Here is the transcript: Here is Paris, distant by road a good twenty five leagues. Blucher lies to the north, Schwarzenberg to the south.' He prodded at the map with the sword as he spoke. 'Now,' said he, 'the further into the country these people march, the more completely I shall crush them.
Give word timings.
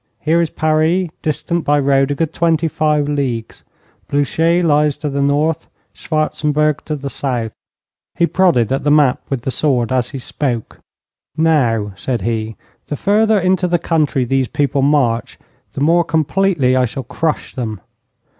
Here 0.21 0.41
is 0.41 0.49
Paris, 0.49 1.09
distant 1.21 1.63
by 1.63 1.77
road 1.79 2.09
a 2.09 2.15
good 2.15 2.33
twenty 2.33 2.67
five 2.67 3.07
leagues. 3.07 3.63
Blucher 4.09 4.63
lies 4.63 4.97
to 4.97 5.11
the 5.11 5.21
north, 5.21 5.67
Schwarzenberg 5.93 6.83
to 6.85 6.95
the 6.95 7.07
south.' 7.07 7.53
He 8.15 8.25
prodded 8.25 8.71
at 8.71 8.83
the 8.83 8.89
map 8.89 9.21
with 9.29 9.43
the 9.43 9.51
sword 9.51 9.91
as 9.91 10.09
he 10.09 10.17
spoke. 10.17 10.79
'Now,' 11.37 11.91
said 11.95 12.23
he, 12.23 12.55
'the 12.87 12.95
further 12.95 13.39
into 13.39 13.67
the 13.67 13.77
country 13.77 14.25
these 14.25 14.47
people 14.47 14.81
march, 14.81 15.37
the 15.73 15.81
more 15.81 16.03
completely 16.03 16.75
I 16.75 16.85
shall 16.85 17.03
crush 17.03 17.53
them. 17.53 17.79